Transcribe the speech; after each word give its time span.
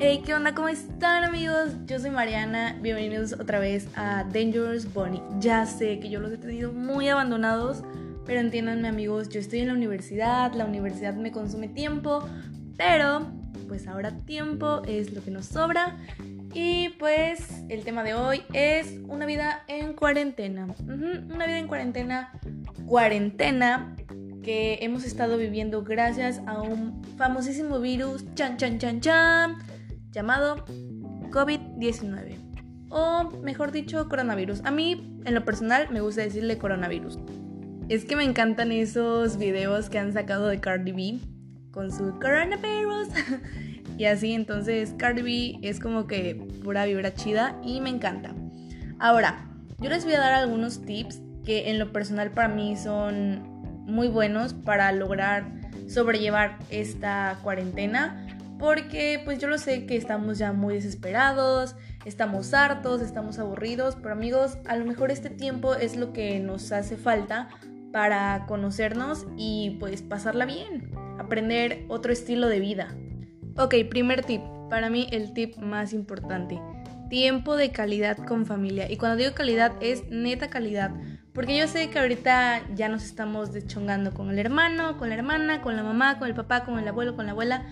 Hey, 0.00 0.22
¿qué 0.24 0.32
onda? 0.32 0.54
¿Cómo 0.54 0.68
están 0.68 1.24
amigos? 1.24 1.72
Yo 1.86 1.98
soy 1.98 2.10
Mariana, 2.10 2.78
bienvenidos 2.80 3.32
otra 3.32 3.58
vez 3.58 3.88
a 3.96 4.22
Dangerous 4.22 4.94
Bunny. 4.94 5.20
Ya 5.40 5.66
sé 5.66 5.98
que 5.98 6.08
yo 6.08 6.20
los 6.20 6.30
he 6.30 6.38
tenido 6.38 6.72
muy 6.72 7.08
abandonados, 7.08 7.82
pero 8.24 8.38
entiéndanme 8.38 8.86
amigos, 8.86 9.28
yo 9.28 9.40
estoy 9.40 9.58
en 9.58 9.66
la 9.66 9.74
universidad, 9.74 10.52
la 10.54 10.66
universidad 10.66 11.14
me 11.14 11.32
consume 11.32 11.66
tiempo, 11.66 12.24
pero 12.76 13.26
pues 13.66 13.88
ahora 13.88 14.12
tiempo 14.24 14.82
es 14.86 15.12
lo 15.12 15.24
que 15.24 15.32
nos 15.32 15.46
sobra. 15.46 15.96
Y 16.54 16.90
pues 17.00 17.64
el 17.68 17.82
tema 17.82 18.04
de 18.04 18.14
hoy 18.14 18.42
es 18.52 19.00
una 19.08 19.26
vida 19.26 19.64
en 19.66 19.94
cuarentena. 19.94 20.68
una 20.86 21.44
vida 21.44 21.58
en 21.58 21.66
cuarentena, 21.66 22.38
cuarentena 22.86 23.96
que 24.44 24.78
hemos 24.80 25.02
estado 25.02 25.38
viviendo 25.38 25.82
gracias 25.82 26.40
a 26.46 26.62
un 26.62 27.02
famosísimo 27.16 27.80
virus, 27.80 28.24
chan 28.36 28.58
chan 28.58 28.78
chan 28.78 29.00
chan 29.00 29.58
llamado 30.12 30.64
COVID-19 31.30 32.36
o 32.90 33.30
mejor 33.42 33.72
dicho 33.72 34.08
coronavirus. 34.08 34.64
A 34.64 34.70
mí 34.70 35.20
en 35.24 35.34
lo 35.34 35.44
personal 35.44 35.88
me 35.90 36.00
gusta 36.00 36.22
decirle 36.22 36.58
coronavirus. 36.58 37.18
Es 37.88 38.04
que 38.04 38.16
me 38.16 38.24
encantan 38.24 38.72
esos 38.72 39.38
videos 39.38 39.88
que 39.88 39.98
han 39.98 40.12
sacado 40.12 40.48
de 40.48 40.60
Cardi 40.60 40.92
B 40.92 41.18
con 41.70 41.90
su 41.90 42.18
coronavirus 42.18 43.08
y 43.98 44.04
así 44.04 44.32
entonces 44.32 44.94
Cardi 44.96 45.22
B 45.22 45.58
es 45.62 45.80
como 45.80 46.06
que 46.06 46.34
pura 46.62 46.84
vibra 46.84 47.14
chida 47.14 47.58
y 47.62 47.80
me 47.80 47.90
encanta. 47.90 48.34
Ahora, 48.98 49.48
yo 49.80 49.88
les 49.90 50.04
voy 50.04 50.14
a 50.14 50.20
dar 50.20 50.32
algunos 50.32 50.82
tips 50.84 51.20
que 51.44 51.70
en 51.70 51.78
lo 51.78 51.92
personal 51.92 52.30
para 52.30 52.48
mí 52.48 52.76
son 52.76 53.58
muy 53.86 54.08
buenos 54.08 54.52
para 54.52 54.92
lograr 54.92 55.46
sobrellevar 55.88 56.58
esta 56.68 57.38
cuarentena 57.42 58.27
porque 58.58 59.20
pues 59.24 59.38
yo 59.38 59.48
lo 59.48 59.58
sé 59.58 59.86
que 59.86 59.96
estamos 59.96 60.38
ya 60.38 60.52
muy 60.52 60.74
desesperados, 60.74 61.76
estamos 62.04 62.52
hartos, 62.54 63.00
estamos 63.00 63.38
aburridos, 63.38 63.96
pero 63.96 64.12
amigos, 64.12 64.58
a 64.66 64.76
lo 64.76 64.84
mejor 64.84 65.10
este 65.10 65.30
tiempo 65.30 65.74
es 65.74 65.96
lo 65.96 66.12
que 66.12 66.40
nos 66.40 66.72
hace 66.72 66.96
falta 66.96 67.48
para 67.92 68.44
conocernos 68.46 69.26
y 69.36 69.76
pues 69.80 70.02
pasarla 70.02 70.44
bien, 70.44 70.90
aprender 71.18 71.84
otro 71.88 72.12
estilo 72.12 72.48
de 72.48 72.60
vida. 72.60 72.94
Ok, 73.56 73.74
primer 73.88 74.24
tip, 74.24 74.42
para 74.68 74.90
mí 74.90 75.06
el 75.12 75.32
tip 75.32 75.56
más 75.56 75.92
importante, 75.92 76.60
tiempo 77.08 77.56
de 77.56 77.70
calidad 77.70 78.16
con 78.16 78.44
familia. 78.44 78.90
Y 78.90 78.96
cuando 78.96 79.16
digo 79.16 79.34
calidad 79.34 79.72
es 79.80 80.04
neta 80.10 80.50
calidad, 80.50 80.90
porque 81.32 81.56
yo 81.56 81.68
sé 81.68 81.88
que 81.88 82.00
ahorita 82.00 82.62
ya 82.74 82.88
nos 82.88 83.04
estamos 83.04 83.52
deschongando 83.52 84.12
con 84.12 84.30
el 84.30 84.38
hermano, 84.40 84.98
con 84.98 85.08
la 85.08 85.14
hermana, 85.14 85.62
con 85.62 85.76
la 85.76 85.84
mamá, 85.84 86.18
con 86.18 86.26
el 86.26 86.34
papá, 86.34 86.64
con 86.64 86.78
el 86.78 86.88
abuelo, 86.88 87.14
con 87.14 87.26
la 87.26 87.32
abuela 87.32 87.64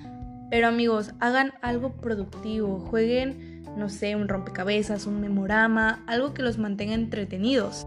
pero 0.50 0.68
amigos, 0.68 1.12
hagan 1.20 1.52
algo 1.60 1.92
productivo, 1.96 2.78
jueguen, 2.78 3.64
no 3.76 3.88
sé, 3.88 4.16
un 4.16 4.28
rompecabezas, 4.28 5.06
un 5.06 5.20
memorama, 5.20 6.04
algo 6.06 6.34
que 6.34 6.42
los 6.42 6.58
mantenga 6.58 6.94
entretenidos. 6.94 7.86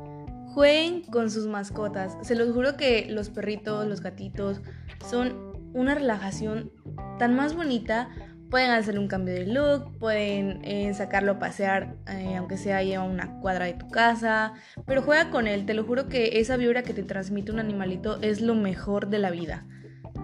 Jueguen 0.54 1.04
con 1.04 1.30
sus 1.30 1.48
mascotas. 1.48 2.18
Se 2.22 2.36
los 2.36 2.54
juro 2.54 2.76
que 2.76 3.08
los 3.10 3.30
perritos, 3.30 3.88
los 3.88 4.02
gatitos 4.02 4.62
son 5.10 5.50
una 5.74 5.96
relajación 5.96 6.72
tan 7.18 7.36
más 7.36 7.56
bonita. 7.56 8.10
Pueden 8.50 8.72
hacer 8.72 8.98
un 8.98 9.08
cambio 9.08 9.36
de 9.36 9.46
look, 9.46 9.98
pueden 10.00 10.66
eh, 10.66 10.92
sacarlo 10.96 11.34
a 11.34 11.40
pasear, 11.40 11.96
eh, 12.08 12.36
aunque 12.36 12.58
sea 12.58 12.78
ahí 12.78 12.96
a 12.96 13.04
una 13.04 13.40
cuadra 13.42 13.66
de 13.66 13.76
tu 13.76 13.88
casa, 13.90 14.54
pero 14.88 15.04
juega 15.04 15.30
con 15.30 15.46
él. 15.48 15.68
Te 15.68 15.76
lo 15.76 15.84
juro 15.84 16.08
que 16.08 16.40
esa 16.40 16.58
vibra 16.58 16.82
que 16.82 16.96
te 16.96 17.04
transmite 17.04 17.52
un 17.52 17.60
animalito 17.60 18.20
es 18.22 18.42
lo 18.42 18.56
mejor 18.56 19.10
de 19.10 19.20
la 19.20 19.30
vida. 19.30 19.68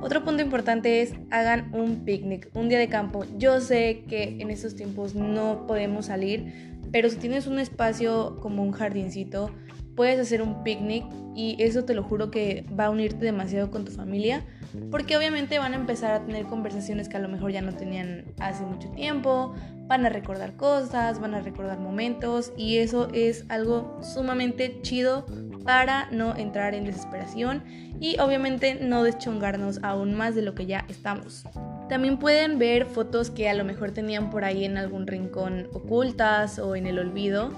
Otro 0.02 0.24
punto 0.24 0.44
importante 0.44 1.02
es 1.02 1.14
hagan 1.32 1.74
un 1.74 2.06
picnic, 2.06 2.50
un 2.54 2.70
día 2.70 2.80
de 2.80 2.90
campo. 2.90 3.26
Yo 3.38 3.60
sé 3.62 4.04
que 4.08 4.38
en 4.40 4.50
estos 4.50 4.76
tiempos 4.76 5.16
no 5.16 5.66
podemos 5.68 6.08
salir, 6.08 6.80
pero 6.92 7.10
si 7.10 7.18
tienes 7.18 7.48
un 7.48 7.60
espacio 7.60 8.38
como 8.42 8.64
un 8.64 8.72
jardincito, 8.72 9.52
puedes 9.96 10.20
hacer 10.20 10.42
un 10.42 10.64
picnic 10.64 11.06
y 11.36 11.56
eso 11.60 11.84
te 11.84 11.94
lo 11.94 12.04
juro 12.04 12.32
que 12.32 12.66
va 12.78 12.86
a 12.86 12.90
unirte 12.90 13.26
demasiado 13.26 13.72
con 13.72 13.86
tu 13.86 13.92
familia 13.92 14.44
porque 14.92 15.18
obviamente 15.18 15.60
van 15.60 15.74
a 15.74 15.76
empezar 15.76 16.12
a 16.12 16.26
tener 16.26 16.46
conversaciones 16.46 17.10
que 17.10 17.18
a 17.18 17.20
lo 17.20 17.30
mejor 17.30 17.52
ya 17.52 17.62
no 17.62 17.74
tenían 17.74 18.26
hace 18.40 18.64
mucho 18.66 18.90
tiempo, 18.90 19.54
van 19.88 20.06
a 20.06 20.10
recordar 20.10 20.56
cosas, 20.56 21.20
van 21.20 21.34
a 21.34 21.42
recordar 21.42 21.80
momentos 21.80 22.52
y 22.58 22.78
eso 22.78 23.08
es 23.14 23.46
algo 23.50 24.00
sumamente 24.02 24.82
chido 24.82 25.26
para 25.64 26.10
no 26.12 26.36
entrar 26.36 26.76
en 26.76 26.86
desesperación 26.86 27.64
y 28.00 28.20
obviamente 28.20 28.76
no 28.82 29.04
deschongarnos 29.04 29.80
aún 29.84 30.14
más 30.14 30.36
de 30.36 30.42
lo 30.42 30.56
que 30.56 30.66
ya 30.66 30.86
estamos. 30.90 31.44
También 31.90 32.18
pueden 32.18 32.60
ver 32.60 32.86
fotos 32.86 33.30
que 33.30 33.50
a 33.50 33.54
lo 33.54 33.64
mejor 33.64 33.92
tenían 33.92 34.30
por 34.30 34.44
ahí 34.44 34.66
en 34.66 34.78
algún 34.78 35.08
rincón 35.08 35.68
ocultas 35.74 36.60
o 36.60 36.76
en 36.76 36.88
el 36.88 37.00
olvido 37.00 37.52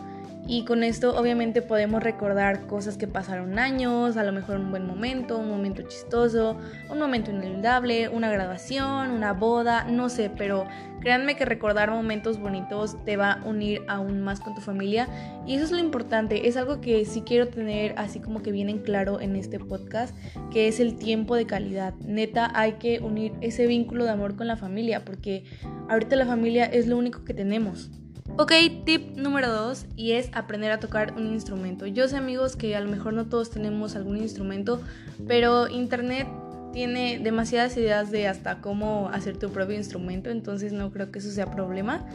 y 0.48 0.64
con 0.64 0.84
esto 0.84 1.18
obviamente 1.18 1.62
podemos 1.62 2.02
recordar 2.02 2.68
cosas 2.68 2.98
que 2.98 3.06
pasaron 3.06 3.60
años, 3.60 4.16
a 4.16 4.24
lo 4.24 4.32
mejor 4.32 4.58
un 4.58 4.72
buen 4.72 4.88
momento, 4.88 5.38
un 5.38 5.50
momento 5.50 5.82
chistoso, 5.82 6.58
un 6.90 7.00
momento 7.00 7.32
inolvidable, 7.32 8.08
una 8.08 8.32
graduación, 8.32 9.12
una 9.12 9.34
boda, 9.34 9.84
no 9.84 10.08
sé, 10.08 10.32
pero 10.36 10.66
créanme 11.02 11.36
que 11.36 11.44
recordar 11.44 11.92
momentos 11.92 12.40
bonitos 12.40 13.04
te 13.04 13.18
va 13.18 13.34
a 13.34 13.46
unir 13.46 13.82
aún 13.90 14.22
más 14.22 14.40
con 14.40 14.56
tu 14.56 14.62
familia 14.62 15.10
y 15.46 15.56
eso 15.56 15.66
es 15.66 15.72
lo 15.72 15.80
importante, 15.80 16.48
es 16.48 16.56
algo 16.56 16.80
que 16.80 17.04
sí 17.04 17.24
quiero 17.26 17.50
tener 17.50 17.94
así 17.98 18.22
como 18.22 18.42
que 18.42 18.52
bien 18.52 18.70
en 18.70 18.80
claro 18.80 19.20
en 19.20 19.36
este 19.36 19.60
podcast, 19.60 20.16
que 20.50 20.70
es 20.70 20.80
el 20.80 20.98
tiempo 20.98 21.36
de 21.36 21.46
calidad. 21.46 21.94
Neta, 22.06 22.52
hay 22.56 22.74
que 22.74 23.00
unir 23.00 23.34
ese 23.42 23.68
vínculo 23.68 24.06
de 24.06 24.12
amor 24.12 24.38
con 24.38 24.48
la 24.48 24.56
familia 24.56 25.04
porque 25.04 25.44
ahorita 25.90 26.16
la 26.16 26.26
familia 26.26 26.66
es 26.66 26.88
lo 26.88 26.98
único 26.98 27.26
que 27.26 27.34
tenemos. 27.34 27.92
Ok, 28.40 28.52
tip 28.86 29.18
número 29.18 29.52
2 29.52 29.88
y 29.96 30.12
es 30.12 30.30
aprender 30.32 30.72
a 30.72 30.80
tocar 30.80 31.16
un 31.18 31.26
instrumento. 31.26 31.88
Yo 31.88 32.08
sé 32.08 32.18
amigos 32.18 32.56
que 32.56 32.76
a 32.76 32.80
lo 32.80 32.88
mejor 32.88 33.14
no 33.14 33.26
todos 33.26 33.50
tenemos 33.50 33.96
algún 33.96 34.18
instrumento, 34.18 34.80
pero 35.28 35.68
internet 35.68 36.28
tiene 36.72 37.18
demasiadas 37.18 37.76
ideas 37.78 38.12
de 38.12 38.28
hasta 38.28 38.62
cómo 38.62 39.10
hacer 39.10 39.38
tu 39.38 39.50
propio 39.50 39.76
instrumento, 39.76 40.30
entonces 40.30 40.72
no 40.72 40.92
creo 40.92 41.12
que 41.12 41.18
eso 41.18 41.32
sea 41.32 41.50
problema. 41.50 42.06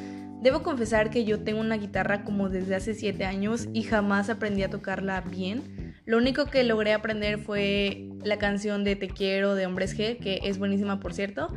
Debo 0.40 0.62
confesar 0.62 1.10
que 1.10 1.24
yo 1.24 1.40
tengo 1.40 1.60
una 1.60 1.76
guitarra 1.76 2.22
como 2.22 2.48
desde 2.48 2.76
hace 2.76 2.94
7 2.94 3.24
años 3.24 3.66
y 3.72 3.82
jamás 3.82 4.30
aprendí 4.30 4.62
a 4.62 4.70
tocarla 4.70 5.22
bien. 5.22 5.96
Lo 6.04 6.18
único 6.18 6.46
que 6.46 6.62
logré 6.62 6.92
aprender 6.92 7.40
fue 7.40 8.08
la 8.22 8.38
canción 8.38 8.84
de 8.84 8.94
Te 8.94 9.08
quiero 9.08 9.56
de 9.56 9.66
Hombres 9.66 9.98
G, 9.98 10.18
que 10.18 10.38
es 10.44 10.58
buenísima 10.58 11.00
por 11.00 11.14
cierto. 11.14 11.52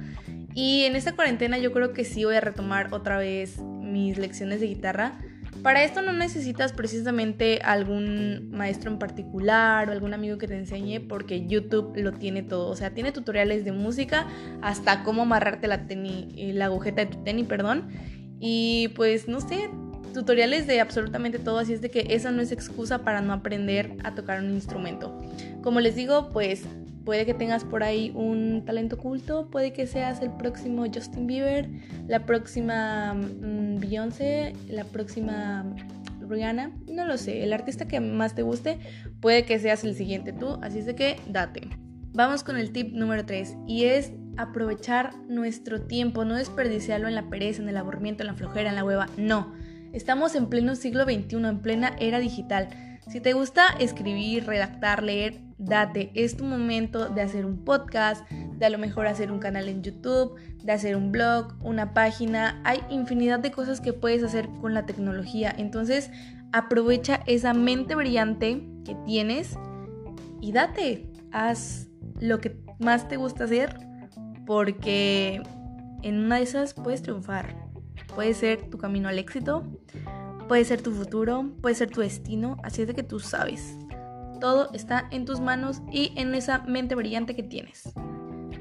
Y 0.56 0.86
en 0.86 0.96
esta 0.96 1.14
cuarentena 1.16 1.60
yo 1.60 1.72
creo 1.72 1.94
que 1.94 2.04
sí 2.04 2.24
voy 2.24 2.36
a 2.36 2.42
retomar 2.42 2.94
otra 2.94 3.18
vez 3.18 3.60
mis 3.96 4.18
lecciones 4.18 4.60
de 4.60 4.68
guitarra. 4.68 5.20
Para 5.64 5.86
esto 5.86 6.02
no 6.02 6.12
necesitas 6.12 6.74
precisamente 6.74 7.62
algún 7.64 8.52
maestro 8.52 8.92
en 8.92 9.00
particular 9.00 9.88
o 9.88 9.94
algún 9.94 10.14
amigo 10.14 10.38
que 10.38 10.48
te 10.48 10.58
enseñe 10.58 11.00
porque 11.00 11.48
YouTube 11.48 11.96
lo 11.96 12.12
tiene 12.12 12.44
todo. 12.44 12.70
O 12.70 12.76
sea, 12.76 12.94
tiene 12.94 13.14
tutoriales 13.14 13.64
de 13.64 13.72
música 13.72 14.28
hasta 14.62 15.04
cómo 15.04 15.22
amarrarte 15.22 15.68
la, 15.68 15.86
eh, 15.90 16.62
agujeta 16.62 17.06
de 17.06 17.12
tu 17.12 17.24
tenis, 17.24 17.48
perdón. 17.48 17.88
Y 18.42 18.90
pues 18.98 19.30
no 19.30 19.40
sé, 19.40 19.70
tutoriales 20.16 20.66
de 20.66 20.82
absolutamente 20.82 21.38
todo, 21.38 21.60
así 21.60 21.74
es 21.74 21.82
de 21.82 21.92
que 21.92 22.08
esa 22.10 22.32
no 22.32 22.42
es 22.42 22.52
excusa 22.52 23.04
para 23.04 23.22
no 23.22 23.34
aprender 23.34 23.96
a 24.04 24.16
tocar 24.16 24.40
un 24.40 24.50
instrumento. 24.52 25.22
Como 25.62 25.80
les 25.80 25.96
digo, 25.96 26.30
pues 26.32 26.64
Puede 27.06 27.28
que 27.28 27.36
tengas 27.36 27.64
por 27.64 27.84
ahí 27.84 28.12
un 28.16 28.64
talento 28.66 28.96
oculto, 28.96 29.52
puede 29.52 29.74
que 29.74 29.86
seas 29.86 30.24
el 30.24 30.32
próximo 30.32 30.86
Justin 30.92 31.28
Bieber, 31.28 31.70
la 32.08 32.26
próxima 32.26 33.14
mm, 33.14 33.80
Beyoncé, 33.80 34.54
la 34.68 34.86
próxima 34.86 35.66
Rihanna, 36.28 36.72
no 36.92 37.06
lo 37.06 37.18
sé, 37.18 37.44
el 37.44 37.54
artista 37.54 37.88
que 37.88 38.00
más 38.00 38.34
te 38.34 38.42
guste, 38.42 38.80
puede 39.20 39.46
que 39.46 39.60
seas 39.60 39.84
el 39.84 39.94
siguiente 39.94 40.34
tú, 40.34 40.58
así 40.64 40.80
es 40.80 40.88
de 40.88 40.96
que 40.96 41.18
date. 41.28 41.70
Vamos 42.14 42.44
con 42.44 42.58
el 42.58 42.72
tip 42.72 42.92
número 42.94 43.24
3 43.24 43.56
y 43.68 43.84
es 43.84 44.12
aprovechar 44.36 45.14
nuestro 45.28 45.82
tiempo, 45.82 46.26
no 46.26 46.34
desperdiciarlo 46.34 47.08
en 47.08 47.14
la 47.14 47.30
pereza, 47.30 47.62
en 47.62 47.70
el 47.70 47.78
aburrimiento, 47.78 48.24
en 48.24 48.28
la 48.28 48.34
flojera, 48.34 48.70
en 48.70 48.76
la 48.76 48.84
hueva, 48.84 49.10
no. 49.16 49.54
Estamos 49.96 50.36
en 50.36 50.48
pleno 50.48 50.76
siglo 50.76 51.06
XXI, 51.06 51.38
en 51.38 51.60
plena 51.60 51.96
era 51.98 52.20
digital. 52.20 52.68
Si 53.08 53.22
te 53.22 53.32
gusta 53.32 53.64
escribir, 53.80 54.46
redactar, 54.46 55.02
leer, 55.02 55.40
date, 55.58 56.12
es 56.16 56.36
tu 56.36 56.44
momento 56.44 57.08
de 57.08 57.22
hacer 57.22 57.46
un 57.46 57.64
podcast, 57.64 58.30
de 58.30 58.66
a 58.66 58.70
lo 58.70 58.78
mejor 58.78 59.08
hacer 59.08 59.32
un 59.32 59.40
canal 59.40 59.70
en 59.70 59.84
YouTube, 59.84 60.36
de 60.62 60.74
hacer 60.74 60.98
un 60.98 61.14
blog, 61.14 61.54
una 61.64 61.94
página. 61.94 62.62
Hay 62.66 62.82
infinidad 62.90 63.40
de 63.40 63.52
cosas 63.52 63.80
que 63.80 63.94
puedes 63.94 64.22
hacer 64.22 64.50
con 64.60 64.74
la 64.74 64.86
tecnología. 64.86 65.56
Entonces, 65.58 66.12
aprovecha 66.52 67.22
esa 67.26 67.54
mente 67.54 67.96
brillante 67.96 68.68
que 68.84 68.98
tienes 69.06 69.58
y 70.42 70.52
date. 70.52 71.10
Haz 71.32 71.88
lo 72.20 72.42
que 72.42 72.60
más 72.80 73.08
te 73.08 73.16
gusta 73.16 73.46
hacer 73.46 73.80
porque 74.46 75.42
en 76.02 76.20
una 76.20 76.36
de 76.36 76.44
esas 76.44 76.74
puedes 76.74 77.02
triunfar. 77.02 77.65
Puede 78.16 78.34
ser 78.34 78.70
tu 78.70 78.78
camino 78.78 79.10
al 79.10 79.20
éxito 79.20 79.64
Puede 80.48 80.64
ser 80.64 80.82
tu 80.84 80.92
futuro, 80.92 81.50
puede 81.62 81.74
ser 81.74 81.90
tu 81.90 82.02
destino, 82.02 82.58
así 82.64 82.84
es 82.84 82.88
de 82.88 82.94
que 82.94 83.02
tú 83.02 83.20
sabes. 83.20 83.78
Todo 84.40 84.72
está 84.74 85.08
en 85.10 85.26
tus 85.26 85.40
manos 85.40 85.82
y 85.92 86.12
en 86.18 86.36
esa 86.36 86.60
mente 86.60 86.94
brillante 86.94 87.36
que 87.36 87.42
tienes. 87.42 87.92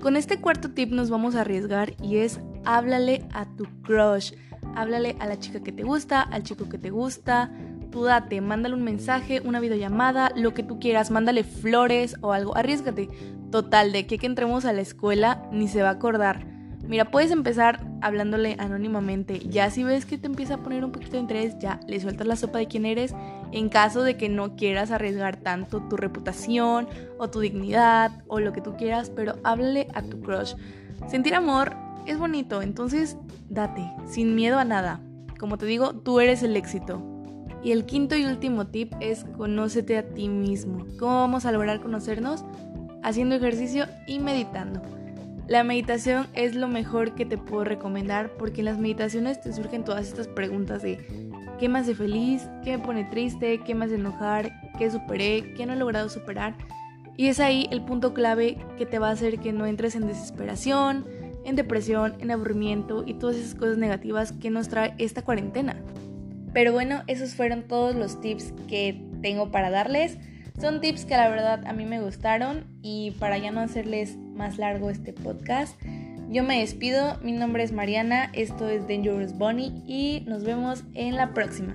Con 0.00 0.16
este 0.16 0.40
cuarto 0.40 0.70
tip 0.70 0.92
nos 0.92 1.10
vamos 1.10 1.34
a 1.34 1.42
arriesgar 1.42 1.94
y 2.02 2.18
es 2.18 2.40
háblale 2.64 3.26
a 3.34 3.44
tu 3.56 3.64
crush, 3.82 4.32
háblale 4.74 5.16
a 5.18 5.26
la 5.26 5.38
chica 5.38 5.62
que 5.62 5.72
te 5.72 5.82
gusta, 5.82 6.22
al 6.22 6.42
chico 6.42 6.70
que 6.70 6.78
te 6.78 6.88
gusta, 6.88 7.52
tú 7.90 8.04
date, 8.04 8.40
mándale 8.40 8.74
un 8.74 8.82
mensaje, 8.82 9.42
una 9.42 9.60
videollamada, 9.60 10.32
lo 10.36 10.54
que 10.54 10.62
tú 10.62 10.78
quieras, 10.78 11.10
mándale 11.10 11.44
flores 11.44 12.16
o 12.22 12.32
algo, 12.32 12.56
arriesgate. 12.56 13.10
Total, 13.50 13.92
de 13.92 14.06
que 14.06 14.18
que 14.18 14.26
entremos 14.26 14.64
a 14.64 14.72
la 14.72 14.80
escuela 14.80 15.48
ni 15.52 15.68
se 15.68 15.82
va 15.82 15.90
a 15.90 15.92
acordar. 15.92 16.53
Mira, 16.88 17.10
puedes 17.10 17.30
empezar 17.30 17.80
hablándole 18.02 18.56
anónimamente. 18.58 19.38
Ya 19.48 19.70
si 19.70 19.82
ves 19.82 20.04
que 20.04 20.18
te 20.18 20.26
empieza 20.26 20.54
a 20.54 20.62
poner 20.62 20.84
un 20.84 20.92
poquito 20.92 21.12
de 21.12 21.20
interés, 21.20 21.58
ya 21.58 21.80
le 21.86 21.98
sueltas 21.98 22.26
la 22.26 22.36
sopa 22.36 22.58
de 22.58 22.66
quién 22.66 22.84
eres. 22.84 23.14
En 23.52 23.68
caso 23.68 24.02
de 24.02 24.16
que 24.16 24.28
no 24.28 24.56
quieras 24.56 24.90
arriesgar 24.90 25.36
tanto 25.36 25.80
tu 25.82 25.96
reputación 25.96 26.88
o 27.18 27.30
tu 27.30 27.40
dignidad 27.40 28.22
o 28.26 28.40
lo 28.40 28.52
que 28.52 28.60
tú 28.60 28.76
quieras, 28.76 29.10
pero 29.10 29.36
háblale 29.44 29.88
a 29.94 30.02
tu 30.02 30.20
crush. 30.20 30.54
Sentir 31.08 31.34
amor 31.34 31.74
es 32.06 32.18
bonito, 32.18 32.60
entonces 32.60 33.16
date, 33.48 33.90
sin 34.06 34.34
miedo 34.34 34.58
a 34.58 34.64
nada. 34.64 35.00
Como 35.38 35.56
te 35.56 35.66
digo, 35.66 35.94
tú 35.94 36.20
eres 36.20 36.42
el 36.42 36.56
éxito. 36.56 37.02
Y 37.62 37.72
el 37.72 37.86
quinto 37.86 38.14
y 38.14 38.26
último 38.26 38.66
tip 38.66 38.92
es 39.00 39.24
conócete 39.38 39.96
a 39.96 40.02
ti 40.02 40.28
mismo. 40.28 40.84
¿Cómo 40.98 41.14
vamos 41.20 41.46
a 41.46 41.52
lograr 41.52 41.80
conocernos? 41.80 42.44
Haciendo 43.02 43.34
ejercicio 43.36 43.86
y 44.06 44.18
meditando. 44.18 44.82
La 45.46 45.62
meditación 45.62 46.26
es 46.32 46.54
lo 46.54 46.68
mejor 46.68 47.14
que 47.14 47.26
te 47.26 47.36
puedo 47.36 47.64
recomendar 47.64 48.30
porque 48.38 48.62
en 48.62 48.64
las 48.64 48.78
meditaciones 48.78 49.42
te 49.42 49.52
surgen 49.52 49.84
todas 49.84 50.08
estas 50.08 50.26
preguntas 50.26 50.82
de 50.82 50.98
qué 51.58 51.68
me 51.68 51.80
hace 51.80 51.94
feliz, 51.94 52.48
qué 52.64 52.78
me 52.78 52.84
pone 52.84 53.04
triste, 53.04 53.60
qué 53.64 53.74
me 53.74 53.84
hace 53.84 53.96
enojar, 53.96 54.50
qué 54.78 54.90
superé, 54.90 55.52
qué 55.54 55.66
no 55.66 55.74
he 55.74 55.76
logrado 55.76 56.08
superar. 56.08 56.54
Y 57.16 57.28
es 57.28 57.40
ahí 57.40 57.68
el 57.70 57.82
punto 57.82 58.14
clave 58.14 58.56
que 58.78 58.86
te 58.86 58.98
va 58.98 59.08
a 59.08 59.12
hacer 59.12 59.38
que 59.38 59.52
no 59.52 59.66
entres 59.66 59.94
en 59.94 60.06
desesperación, 60.06 61.06
en 61.44 61.56
depresión, 61.56 62.14
en 62.20 62.30
aburrimiento 62.30 63.04
y 63.06 63.14
todas 63.14 63.36
esas 63.36 63.54
cosas 63.54 63.76
negativas 63.76 64.32
que 64.32 64.48
nos 64.48 64.68
trae 64.68 64.94
esta 64.96 65.22
cuarentena. 65.22 65.76
Pero 66.54 66.72
bueno, 66.72 67.02
esos 67.06 67.34
fueron 67.34 67.64
todos 67.64 67.94
los 67.94 68.18
tips 68.20 68.54
que 68.66 68.98
tengo 69.20 69.50
para 69.50 69.70
darles. 69.70 70.16
Son 70.58 70.80
tips 70.80 71.04
que 71.04 71.16
la 71.16 71.28
verdad 71.28 71.66
a 71.66 71.72
mí 71.74 71.84
me 71.84 72.00
gustaron 72.00 72.64
y 72.80 73.10
para 73.18 73.36
ya 73.38 73.50
no 73.50 73.60
hacerles 73.60 74.16
más 74.34 74.58
largo 74.58 74.90
este 74.90 75.12
podcast, 75.12 75.80
yo 76.30 76.42
me 76.42 76.60
despido. 76.60 77.18
Mi 77.22 77.32
nombre 77.32 77.62
es 77.62 77.72
Mariana, 77.72 78.30
esto 78.32 78.68
es 78.68 78.88
Dangerous 78.88 79.36
Bunny 79.36 79.82
y 79.86 80.24
nos 80.26 80.44
vemos 80.44 80.84
en 80.94 81.16
la 81.16 81.32
próxima. 81.32 81.74